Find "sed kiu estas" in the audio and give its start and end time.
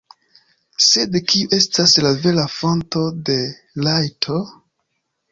0.83-1.93